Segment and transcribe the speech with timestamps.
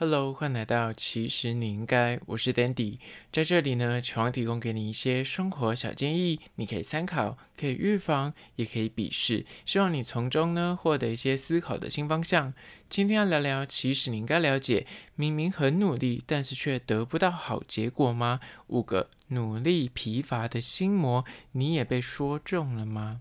[0.00, 2.98] Hello，欢迎来到其实你应该，我是 Dandy，
[3.32, 12.54] 在这里呢，希望提供给你一些生活小建议，你可以参考，可以预防，也可以鄙视，希望你从中呢获得一些思考的新方向。
[12.88, 18.38] 今天要聊聊，其实你应该了解，明明很努力，但是却得不到好结果吗？
[18.68, 23.20] 五个努力疲乏的心魔，你也被说中了吗？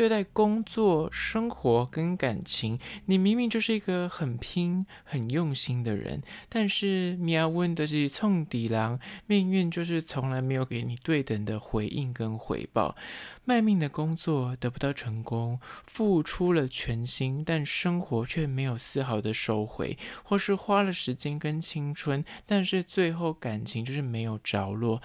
[0.00, 12.96] 对待工作、生活跟感情，你明明就是一个很拼、很用心的人，但是你要问的是冲底狼，命运就是从来没有给你对等的回应跟回报。
[13.44, 25.02] 卖命的工作得不到成功，付出了全心，但生活却没有丝毫的收回，或是花了时间跟青春，但是最后感情就是没有着落。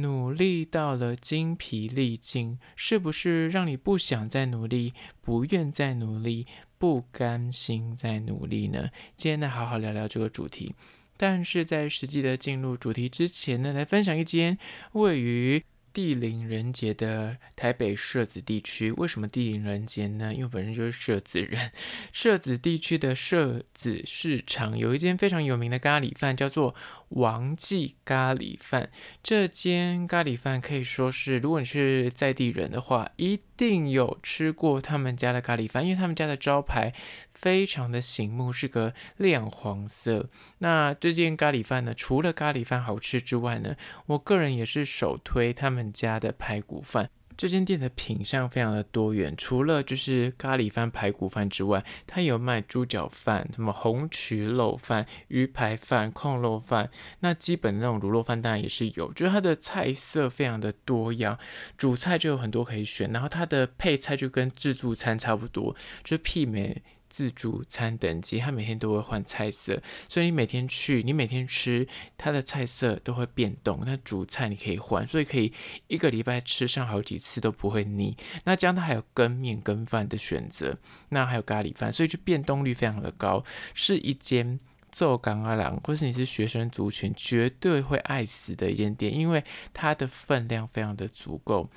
[0.00, 6.46] 努力到了精疲力尽，是不是让你不想再努力，不愿再努力，
[6.78, 8.90] 不甘心再努力呢？
[9.16, 10.74] 今天呢，好好聊聊这个主题。
[11.16, 14.56] 但是在实际的进入主题之前呢，来分享一间
[14.92, 15.62] 位于
[15.92, 18.92] 地灵人杰的台北社子地区。
[18.92, 20.32] 为什么地灵人杰呢？
[20.34, 21.72] 因为本身就是社子人。
[22.12, 26.74] 社子地区的社子市场有一间非常有名的咖喱饭，叫做
[27.10, 28.90] 王记咖喱饭，
[29.22, 36.94] 这间咖喱饭可以说是，如果你是在地人的话，一定有吃过他们家的咖喱饭，因为他们家的招牌
[37.40, 40.28] 非常的醒目，是个亮黄色。
[40.58, 43.74] 那这间咖喱饭呢，除了咖喱饭好吃之外呢，
[44.06, 47.08] 我个人也是首推他们家的排骨饭。
[47.36, 61.38] 这间店的品相非常的多元，除了就是咖喱饭、排骨饭之外，它有卖猪脚饭、什么红曲肉饭、鱼排饭、控肉饭，那基本那种卤肉饭当然也是有，就是它的菜色非常的多样，
[61.78, 66.82] 主菜就有很多可以选，然后它的配菜就跟自助餐差不多，就是媲美。
[67.10, 73.80] 自助餐等级，它每天都会换菜色，所以你每天去，你每天吃，它的菜色都会变动。
[73.84, 75.52] 那主菜你可以换，所以可以
[75.88, 78.16] 一个礼拜吃上好几次都不会腻。
[78.44, 80.78] 那这样它还有跟面、跟饭的选择，
[81.08, 83.44] 那还有咖喱饭，所以就变动率非常的高，
[83.74, 84.60] 是一间
[84.92, 89.42] 做港阿郎，或是你是学生族群绝对会爱死的一间店，因为
[89.74, 91.68] 它的分量非常的足够。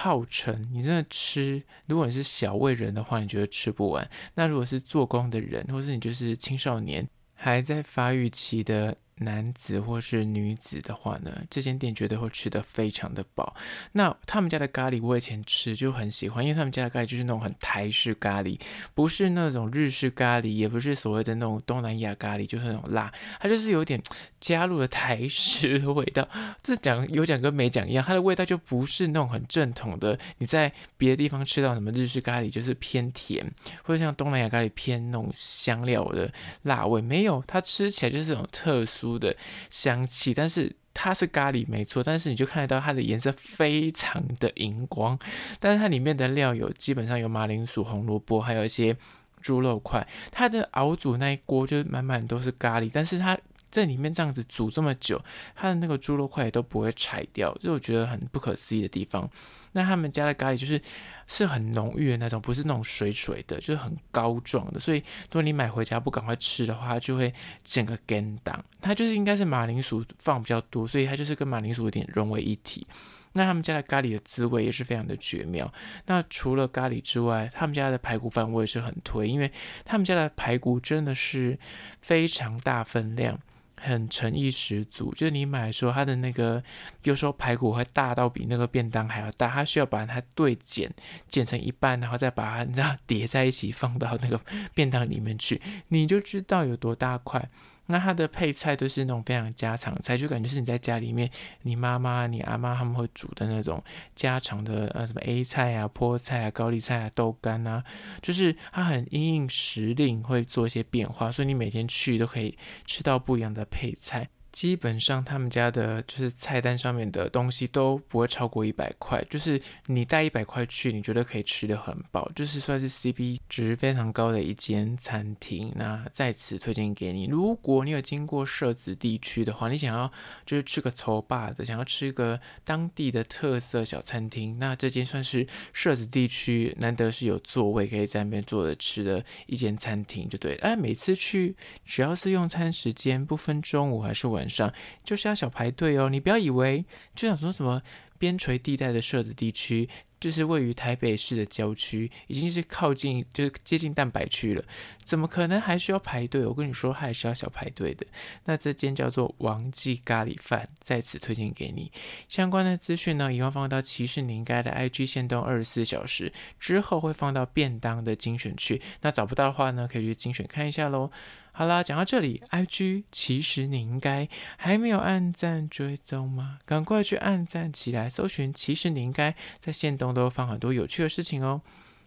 [0.00, 4.08] 号称你真的吃，如果你是小胃人的话，你觉得吃不完。
[4.36, 8.96] 那如果是做工的人，或是你就是青少年，还在发育期的。
[9.20, 13.56] 男子或是女子的话呢，这间店绝对会吃得非常的饱。
[13.92, 18.60] 那他们家的咖喱，我以前吃就很喜欢，因为他们家的咖喱就是那种很台式咖喱，
[18.94, 24.00] 不是那种日式咖喱，也不是所谓的那种东南亚咖喱，就是那种辣，它就是有点
[24.40, 26.28] 加入了台式的味道。
[26.62, 30.16] 这讲有讲跟没讲一样，它的味道就不是那种很正统的。
[30.38, 33.44] 你在别的地方吃到什么日式咖喱，就是偏甜，
[33.82, 36.30] 或者像东南亚咖喱偏那种香料的
[36.62, 39.07] 辣味，没有，它吃起来就是这种特殊。
[39.16, 39.36] 的
[39.70, 45.16] 香气，但是它是咖喱没错，但是你就看得到它的颜色非常的荧光，
[45.60, 48.96] 但是它里面的料有基本上有马铃薯、红萝卜，还有一些
[49.40, 53.38] 猪肉块，它的熬煮那一锅就满满都是咖喱，但是它。
[53.70, 55.22] 在里面这样子煮这么久，
[55.54, 59.28] 它的那个猪肉块也都不会柴掉，就我觉得很不可思议的地方。
[59.72, 60.80] 那他们家的咖喱就是
[61.26, 64.80] 是很浓郁的那种，不是那种水水的，就是很膏状的。
[64.80, 68.64] 所以如果你买回家不赶快吃的话，就会整个干档。
[68.80, 72.86] 它就是应该是马铃薯放比较多，所以它就是跟马铃薯有点融为一体。
[73.34, 75.70] 那他们家的咖喱的滋味也是非常的绝妙。
[76.06, 79.52] 那除了咖喱之外，他们家的排骨饭我也是很推，因为
[79.84, 81.56] 他们家的排骨真的是
[82.00, 83.38] 非常大分量。
[83.80, 86.62] 很诚意十足，就是你买的时候，它的那个，
[87.00, 90.92] 比如说排骨会大到比那个便当还要大，它需要把它对剪，
[91.28, 94.40] 剪成一半，然后再把它这样叠在一起放到那个
[94.74, 97.48] 便当里面去，你就知道有多大块。
[97.90, 101.28] 那它的配菜都是那种非常家常菜，就感觉是你在家里面，
[101.62, 103.82] 你妈妈、你阿妈他们会煮的那种
[104.14, 107.82] 家常的呃什么 A 菜啊、菠菜啊、高丽菜啊、豆干啊，
[108.20, 114.28] 就是它很因应时令会做一些变化，所以你每天去都可以吃到不一样的配菜。
[114.50, 125.72] 基本上他们家的就是菜单上面的东西都不会超过一百块，就是你带一百块去，你觉得可以吃得很饱，就是算是 CP 值非常高的一间餐厅。
[125.76, 130.10] 那在此推荐给你，如果你有经过社子地区的话，你想要
[130.44, 140.62] 就是吃个粗霸的，想要吃个当地的特色小餐厅，那这间算是社子地区难得是有座位可以在那边坐着吃的一间餐厅，就对了。
[140.62, 144.48] 哎，每次去只要是用餐时间，不分中午还是晚晚。
[144.48, 144.72] 上
[145.04, 147.82] 就是要小排队哦，你不要以为就想说什么
[148.18, 149.88] 边陲地带的设子地区
[150.20, 154.64] 就是位于台北市的郊区，已经是靠近，就是接近蛋白区了，
[155.04, 156.44] 怎么可能还需要排队？
[156.46, 158.06] 我跟你说，还是要小排队的。
[158.44, 161.92] 那这间叫做王记咖喱饭，在此推荐给你。
[162.28, 168.80] 相关的资讯呢，以后放到其实你应该的 IG 限动二十四小时之后，会放到便当的精选区。
[169.02, 171.10] 那找不到的话呢，可以去精选看一下喽。
[171.50, 176.60] 好啦，讲到这里，IG 其实你应该还没有按赞追踪吗？
[176.64, 181.62] 赶快去按赞起来，搜寻其实你应该在线动都放很多有趣的事情哦。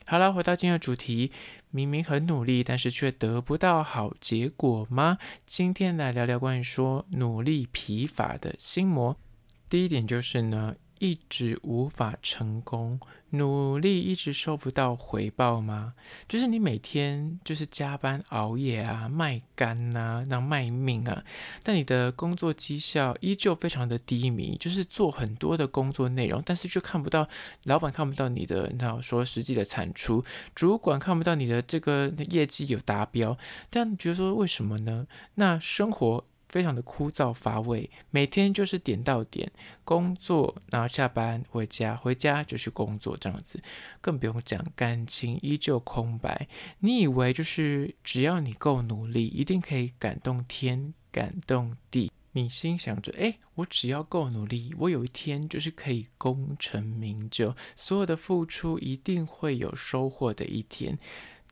[0.06, 1.32] 好了，回到今天的主题，
[1.70, 5.20] 明明很努力，但是却得不到好结果吗？
[5.46, 9.16] 今天来聊聊关于说努力疲乏的心魔。
[9.70, 13.00] 第一点就是呢，一直无法成功。
[13.32, 15.94] 努力一直收不到回报吗？
[16.28, 21.24] 就是你每天就是加班熬夜啊，卖肝呐，那卖命啊，
[21.64, 27.28] 但你的工作绩效依旧非常的低迷，就是做很多的工作内容，但是却看不到
[27.64, 30.24] 老板看不到你的，那说实际的产出，
[30.54, 33.38] 主管看不到你的这个业绩有达标，
[33.70, 35.08] 但你觉得说为什么呢？
[35.36, 36.26] 那生活。
[36.52, 39.50] 非常的枯燥乏味，每天就是点到点
[39.84, 43.60] 工作，然后下班回家，回家就去工作这样子，
[44.02, 46.48] 更不用讲感情依旧空白。
[46.80, 52.12] 你以为就是只要你够努力，一定可以感动天，感动地。
[52.34, 60.98] 你心想着，哎，我只要够努力，我有一天就是可以功成名就，所有的付出一定会有收获的一天。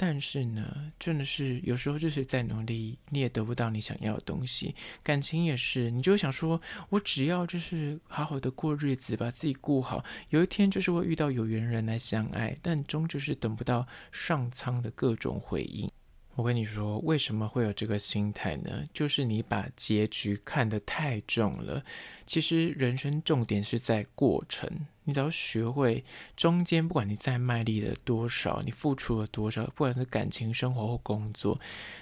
[0.01, 4.73] 但是呢，真的是有时候就是在努力，你也得不到你想要的东西。
[5.03, 15.91] 感情也是，你就想说，我只要就是好好的过日子，把自己顾好，有一天就是会遇到有缘人来相爱，但终究是等不到上苍的各种回应。
[16.39, 18.85] 我跟你说，为什么会有这个心态呢？
[18.93, 21.83] 就是你把结局看得太重了。
[22.25, 24.69] 其实人生重点是在过程。
[25.03, 26.01] 你只要学会
[26.37, 31.59] 中间，不管你再卖力了多少，你付出了多少，不管是感情生活或工作，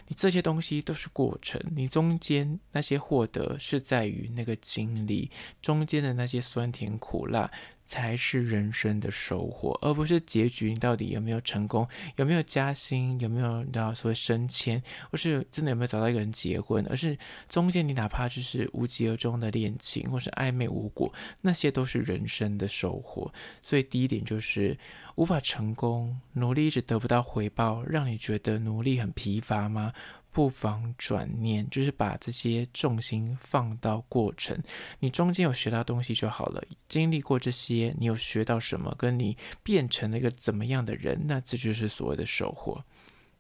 [0.08, 1.60] 你这些东西都是过程。
[1.76, 5.32] 你中间那些获得是在于那个经历，
[5.64, 7.50] 中间的那些酸甜苦辣
[7.88, 10.72] 才是人生的收获，而不是结局。
[10.74, 11.88] 你到底有没有成功？
[12.18, 13.18] 有没有加薪？
[13.22, 14.84] 有没有到所谓升迁？
[15.10, 16.86] 或是真的有没有找到一个人结婚？
[16.90, 17.18] 而是
[17.48, 21.12] 中间你哪怕就是无疾而终的恋情，或是暧昧无果，
[21.42, 23.34] 那些都是人生的收获。
[23.62, 24.78] 所以第一点就是
[25.16, 29.94] 无法成功，努力一直得不到回报，让你觉得努力很疲乏吗？
[30.38, 34.56] 不妨转念，就是把这些重心放到过程，
[35.00, 36.64] 你中间有学到东西就好了。
[36.88, 42.86] 经历过这些，你有学到什么，跟你变成了一个怎么样的人，那这就是所谓的收获。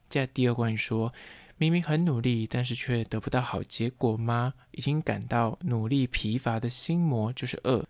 [0.09, 1.13] 接下来第二关说，
[1.57, 4.55] 明明很努力，但是却得不到好结果吗？
[4.71, 7.85] 已经感到努力疲乏的心魔就是恶。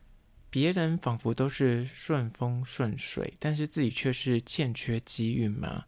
[0.49, 5.85] 别人仿佛都是顺风顺水，但是自己却是欠缺机遇吗？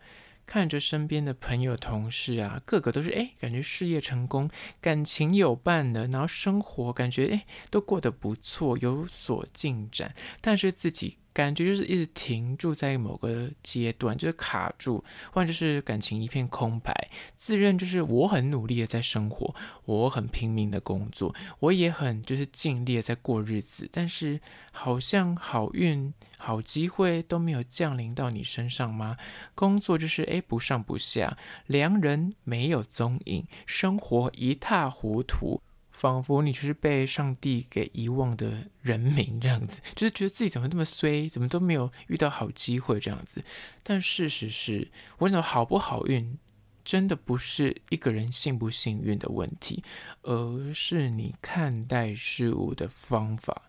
[0.49, 4.49] 看着身边的朋友、同事啊，个个都是哎，感觉事业成功，
[4.81, 11.19] 感情有伴的，然后生活感觉哎，都过得不错，有所进展，但是自己。
[11.33, 17.09] 感觉就是一直停住在某个阶段，就是卡住，或者就是感情一片空白。
[17.37, 19.53] 自认就是我很努力的在生活，
[19.85, 24.39] 我很拼命的工作，我也很就是尽力的在过日子，但是
[24.71, 29.15] 好像好运、好机会都没有降临到你身上吗？
[29.55, 31.37] 工作就是诶，不上不下，
[31.67, 35.61] 良人没有踪影，生活一塌糊涂。
[35.99, 43.43] 仿佛你就是被上帝给遗忘的人民这样子， 就是觉得自己怎么那么衰，怎么都没有遇到好机会这样子。
[43.83, 46.37] 但事实是，我讲好不好运，
[46.85, 49.83] 真的不是一个人幸不幸运的问题，
[50.21, 53.63] 而是你看待事物的方法。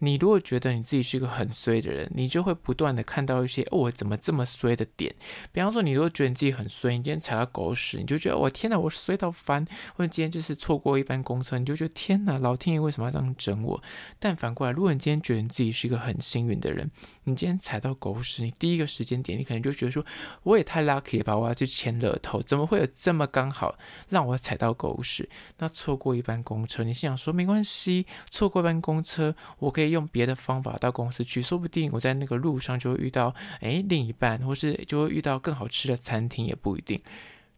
[0.00, 5.14] 你如果觉得你自己是一个很衰的人，你就会不断的看到一些哦，我怎么这么衰的点。
[5.52, 9.64] 比方说，你如果觉得你自己很衰，你今天踩到狗屎，你就觉得我天哪，我衰到翻；
[9.96, 13.82] 或者今天就是错过一班公车，你就觉得天哪，老天爷为什么要这样整我？
[14.18, 16.90] 但反过来，如果你今天觉得你自己是一个很幸运的人，
[17.22, 20.04] 你今天踩到狗屎，你第一个时间点，你可能就觉得说，
[20.42, 25.26] 我也太 lucky 了吧，我要去签乐透，怎么会有这么刚好让我踩到狗屎？
[25.58, 29.93] 那错过一班公车，你心想说没关系，错过一班公车，我可以。
[29.94, 37.00] 用别的方法到公司去，说不定我在那个路上就会遇到诶另一半，或是就会遇到更好吃的餐厅，也不一定。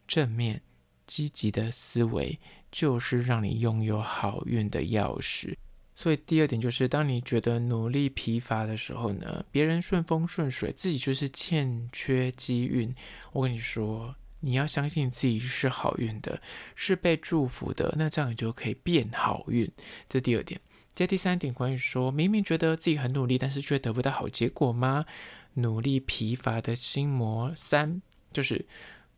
[0.07, 0.63] 正面
[1.07, 2.39] 积极的思维
[2.71, 5.57] 就是让你拥有好运的钥匙。
[5.99, 12.95] 所以第二点就是，当你觉得努力疲乏的时候呢，别人顺风顺水，自己就是欠缺机运。
[13.33, 16.39] 我跟你说，你要相信自己是好运的，
[16.75, 19.67] 是被祝福的，那这样你就可以变好运。
[20.07, 20.61] 这第二点。
[20.97, 25.05] 接第三点，关于说明明觉得自己很努力，但是却得不到好结果吗？
[25.53, 27.53] 努力疲乏的心魔。
[27.55, 28.01] 三
[28.33, 28.65] 就是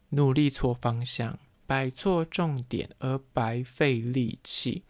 [0.08, 4.82] 努力错方向，摆错重点而白费力气。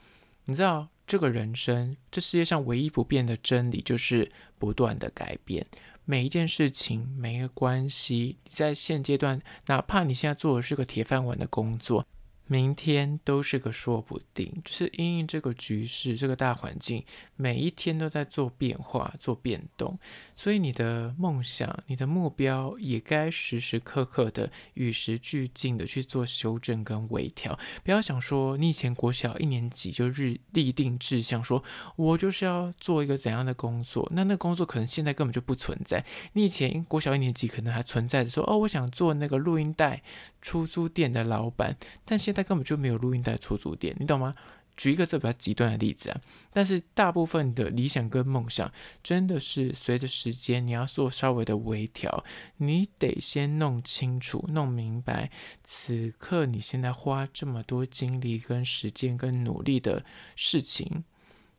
[0.47, 5.67] 你知道这个人生，这世界上唯一不变的真理就是不断的改变。
[6.07, 12.07] 每一件事情，每一个关系，在现阶段，哪怕你现在做的是个铁饭碗的工作。
[12.51, 17.05] 明天都是个说不定，就是因应这个局势、这个大环境，
[17.37, 19.99] 每一天都在做变化、做变动，
[20.35, 27.59] 所以你的梦想、你的目标也该时时刻刻的与时俱进的去做修正跟微调。
[27.85, 31.63] 不要想说你以前国小一年级就日立定志向，说
[31.97, 36.03] 我就是要做一个怎样的工作，那那工作可能现在根本就不存在。
[36.33, 40.03] 你以前国小一年级可能还存在的时候，哦，我想做那个录音带
[40.41, 41.77] 出租店的老板，
[42.07, 42.38] 但现。
[42.39, 44.33] 他根本就没有录音带出租店，你懂吗？
[44.77, 46.21] 举一个这比较极端的例子啊，
[46.53, 52.25] 但是大部分的理想跟梦想，真的是随着时间，你要做稍微的微调，
[52.59, 55.33] 你得先弄清楚、弄明白，
[55.65, 60.05] 此刻你现在花这么多精力、跟时间、跟努力的
[60.37, 61.03] 事情，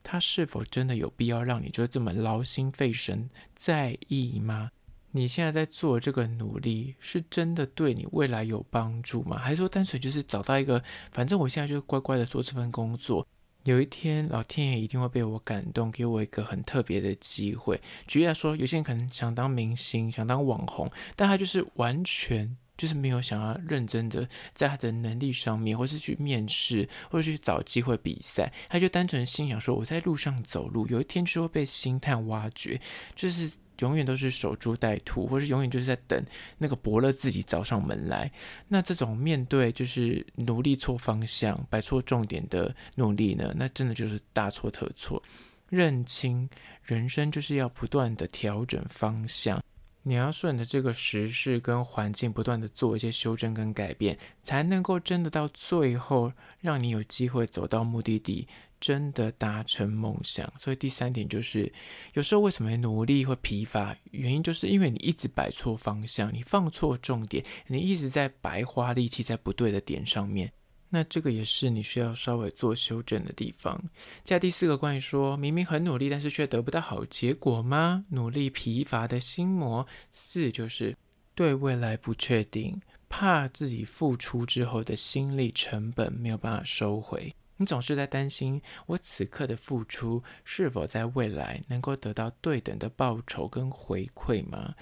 [0.02, 4.72] 它是否真的有必要让你就这么劳心费神在意吗？
[5.12, 9.40] 你现在在做这个努力，是真的对你未来有帮助吗？
[9.40, 13.26] 还是说单纯就是找到一个，反正我现在就乖乖的做这份工作，
[13.64, 17.82] 有一天老天爷一定会被我感动，给我一个很特别的机会。
[18.06, 32.80] 举例来说，有些人可能想当明星，想当网红，但他就是完全就是没有想要认真的在他的能力上面，或是去面试，或者去找机会比赛，他就单纯心想说，我在路上走路，有一天就会被星探挖掘，
[33.16, 33.52] 就是。
[33.80, 36.24] 永远都是守株待兔，或是永远就是在等
[36.58, 38.32] 那个伯乐自己找上门来。
[38.68, 45.22] 那这种面对就是努力错方向、摆错重点的努力呢，那真的就是大错特错。
[45.70, 46.50] 认清
[46.82, 49.64] 人生就是要不断的调整方向，
[50.02, 58.48] 你要顺着这个时势跟环境，不断的做一些修正跟改变，才能够真的到最后让你有机会走到目的地。
[58.80, 61.72] 真的达成梦想，所以第三点就是，
[62.14, 63.96] 有时候为什么努力会疲乏？
[64.12, 70.52] 原因就是因为你一直摆错方向，你放错重点，你一直在白花力气在不对的点上面。
[70.92, 73.80] 那这个也是你需要稍微做修正的地方。
[74.24, 78.06] 接下第四个关于说明明很努力，但是却得不到好结果吗？
[78.10, 79.86] 努力疲乏的心魔。
[80.12, 80.96] 四就是
[81.36, 87.32] 对未来不确定，怕自己付出之后的心力成本没有办法收回。
[87.62, 94.74] 你总是在担心，我此刻的付出是否在未来能够得到对等的报酬跟回馈吗？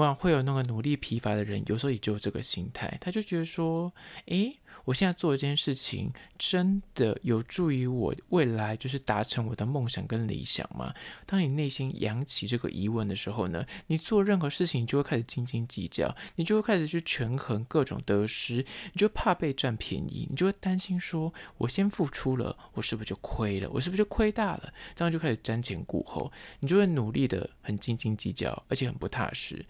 [0.00, 3.92] 往往会有那个努力疲乏的人，有时候也就这个心态，他就觉得说，
[4.26, 4.56] 诶。
[4.86, 10.94] 我现在做这件事情，真的有助于我未来就是达成我的梦想跟理想吗？
[11.26, 18.64] 当你内心扬起这个疑问的时候呢，你做任何事情就会开始斤斤计较，你就会开始去权衡各种得失，
[18.94, 23.68] 你就怕被占便宜，你就会担心说，我先付出了，我是不是就亏了？
[23.70, 24.72] 我是不是就亏大了？
[24.96, 29.64] 这样就开始瞻前顾后，你就会努力的很斤斤计较，而且很不踏实。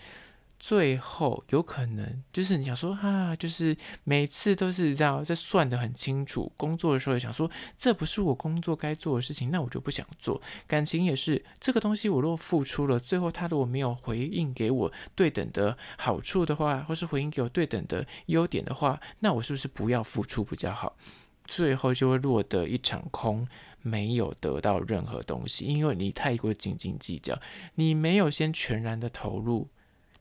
[0.60, 3.74] 最后有可能就是你想说啊，就是
[4.04, 6.52] 每次都是这样在算得很清楚。
[6.54, 10.40] 工作的时候也想说，这不是我工作该做的事情，那我就不想做。
[10.66, 20.94] 感情也是，这个东西我若付出了，最后他如果没有回应给我对等的好处的话，或是回应给我对等的优点的话，那我是不是不要付出比较好？
[21.46, 23.48] 最后就会落得一场空，
[23.80, 27.40] 没有得到任何东西，因为你太过斤斤计较，
[27.76, 29.66] 你没有先全然的投入。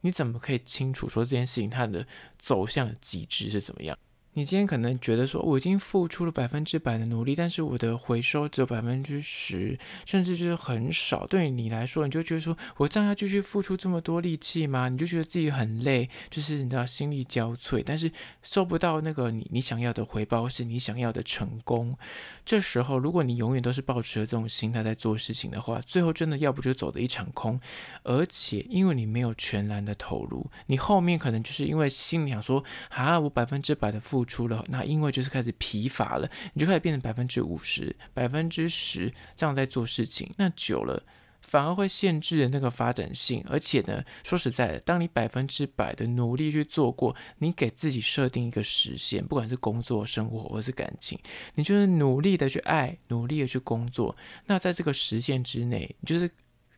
[0.02, 2.06] 你怎么可以清楚说这件事情它的
[2.38, 3.98] 走向极致是怎么样？
[4.40, 11.28] 你今天可能觉得说，我已经付出了百分之百的努力，但是我的回收只有百分之十，甚至就是很少。
[11.28, 14.88] 对你来说，你就觉得说我这样要继续付出这么多力气吗？
[14.88, 18.10] 你就觉得自己很累，就是你知道心力交瘁，但是
[18.42, 21.98] 收不到那个你你想要的回报，是你想要的成功。
[22.46, 27.60] 这时候，如果你永远都是保持着这种心态在做事情的话，最后真的要不就走的一场空，
[28.04, 34.26] 而且因为你没有全然的投入，你后面可能就是因为心里想说啊，我百分之百的付。
[34.30, 41.04] 出了，那因为就是开始疲乏了，你就开始变成百分之五十、百分之十这样在做事情，那久了
[41.42, 43.44] 反而会限制了那个发展性。
[43.50, 51.18] 而且呢，说实在的，当你百分之百的努力去做过，你给自己设定一个时限，不管是工作、生活或是感情，
[51.56, 54.16] 你就是努力的去爱，努力的去工作。
[54.46, 56.30] 那在这个时限之内，就是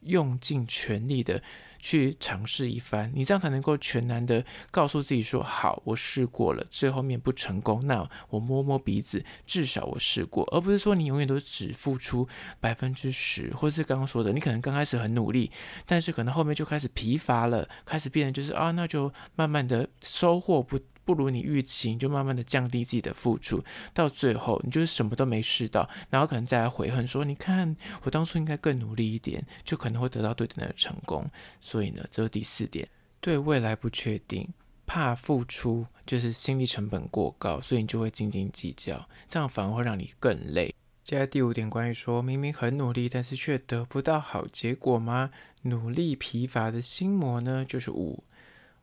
[0.02, 1.42] 用尽全力的
[1.80, 12.28] 去尝试一番，你这样才能够全然的告诉自己说：好，我试过了，最后面不成功，那我摸摸鼻子，至少我试过，而不是说你永远都只付出
[12.60, 15.52] 百分之十，或是刚刚说的，你可能刚开始很努力，
[15.86, 20.80] 但是可能后面就开始疲乏了，开始变得就是啊，那就慢慢的收获不。
[21.14, 23.62] 不如你预期，你就慢慢的降低自己的付出，
[23.94, 31.30] 到最后你就是什么都没试到，然后可能再来悔恨说，你看我当初应该更努力一点，就可能会得到对等的成功。
[31.60, 32.88] 所以呢，这是第四点，
[33.20, 34.48] 对未来不确定，
[34.86, 40.74] 怕付出就是心理成本过高，所以你就会斤斤计较，这样反而会让你更累。
[41.04, 45.32] 接下来第五点，关于说明明很努力，但是却得不到好结果吗？
[45.64, 48.24] 努力疲乏的心魔呢，就是五，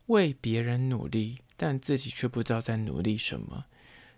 [0.07, 1.39] 为别人努力。
[1.59, 3.67] 但自己却不知道在努力什么。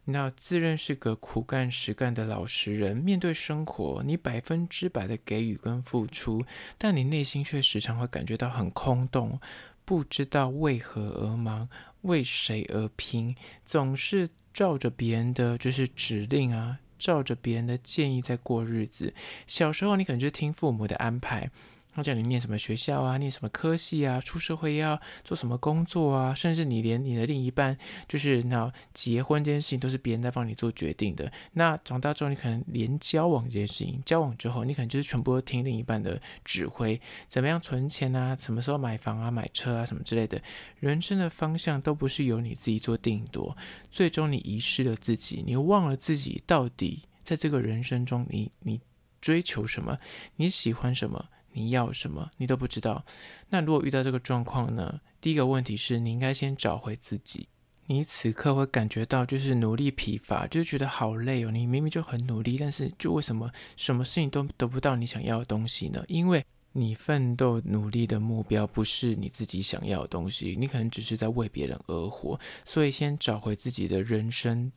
[0.05, 6.45] 那自认是个苦干实干的老实人，面对生活，你百分之百的给予跟付出，
[6.79, 9.39] 但你内心却时常会感觉到很空洞，
[9.85, 11.69] 不知道为何而忙，
[12.03, 19.15] 为谁而拼，总是照着别人的就是指令啊，照着别人的建议在过日子。
[19.47, 21.51] 小时候你可能就听父母的安排。
[21.93, 27.77] 他叫你念什么学校啊，念什么科系啊，出社会要做什么工作啊，甚至你连你的另一半，
[28.09, 31.31] 就是那结婚这件事情都是别人在帮你做决定的。
[31.53, 40.41] 那长大之后，你可能连交往这件事情，交往之后，你可能就是全部都听另一半的指挥，怎么样存钱啊，什么时候买房啊、买车啊什么之类的，
[40.79, 43.57] 人生的方向都不是由你自己做定夺，
[43.91, 48.81] 最终你遗失了自己，你忘了自己到底在这个人生中你，你你
[49.21, 49.99] 追求什么，
[50.37, 51.27] 你喜欢什么。
[51.53, 53.05] 你要什么，你都不知道。
[53.49, 55.01] 那如果遇到这个状况呢？
[55.21, 57.49] 第一个问题是你应该先找回自己。
[57.87, 61.51] 你此刻会感觉到就是努力疲乏，就是觉得好累哦。
[61.51, 66.05] 你明明就很努力，但是就为什么什么事情都得不到你想要的东西呢？
[66.07, 72.39] 因为你奋斗努力的目标不是你自己想要的东西，你可能只是在为别人而活。
[72.65, 74.71] 所以先找回自己的人生。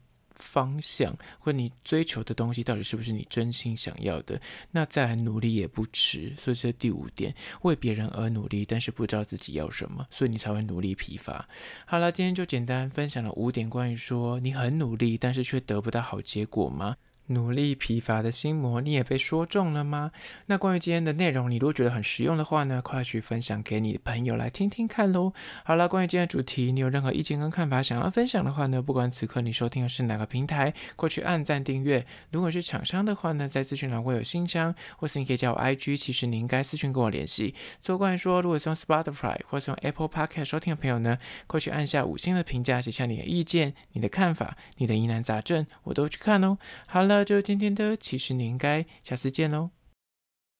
[0.44, 4.40] 方向或你追求的东西到底是不是你真心想要的？
[4.72, 6.34] 那再来努力也不迟。
[6.38, 11.48] 所以这是第五点，为别人而努力，但是不知道自己要什么，所以你才会努力疲乏。
[11.86, 16.98] 好了，今天就简单分享了五点关于说你很努力，但是却得不到好结果吗？
[17.28, 20.12] 努力疲乏的心魔，你也被说中了吗？
[20.48, 25.32] 那关于今天的内容，你如果觉得很实用的话呢，快去分享给你的朋友来听听看喽。
[25.64, 32.06] 好了，关于今天的主题，你有任何意见跟看法想要分享的话呢，不管此刻你收听的是哪个平台，过去按赞订阅。
[32.32, 37.56] 如果是厂商的话呢，在资讯栏会有信箱，或是你可以加我 IG，其实你应该私讯跟我联系。
[37.82, 46.58] 做关于说，如果是用 Spotify 或是用 Apple Podcast 收听的朋友呢，过去按下五星的评价，写下你的意见、你的看法、你的疑难杂症，我都去看哦。
[46.86, 47.13] 好了。
[47.14, 49.70] 那就今天的，其实你应该下次见喽。